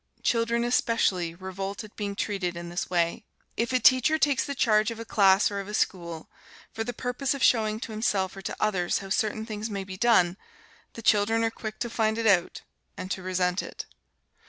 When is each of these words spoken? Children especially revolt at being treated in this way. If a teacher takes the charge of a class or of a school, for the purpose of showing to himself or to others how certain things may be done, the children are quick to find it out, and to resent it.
Children 0.23 0.63
especially 0.63 1.35
revolt 1.35 1.83
at 1.83 1.95
being 1.95 2.15
treated 2.15 2.57
in 2.57 2.69
this 2.69 2.89
way. 2.89 3.23
If 3.55 3.71
a 3.71 3.79
teacher 3.79 4.17
takes 4.17 4.43
the 4.43 4.55
charge 4.55 4.89
of 4.89 4.99
a 4.99 5.05
class 5.05 5.51
or 5.51 5.59
of 5.59 5.67
a 5.67 5.75
school, 5.75 6.27
for 6.73 6.83
the 6.83 6.91
purpose 6.91 7.35
of 7.35 7.43
showing 7.43 7.79
to 7.81 7.91
himself 7.91 8.35
or 8.35 8.41
to 8.41 8.55
others 8.59 8.97
how 8.97 9.09
certain 9.09 9.45
things 9.45 9.69
may 9.69 9.83
be 9.83 9.97
done, 9.97 10.37
the 10.93 11.03
children 11.03 11.43
are 11.43 11.51
quick 11.51 11.77
to 11.81 11.87
find 11.91 12.17
it 12.17 12.25
out, 12.25 12.63
and 12.97 13.11
to 13.11 13.21
resent 13.21 13.61
it. 13.61 13.85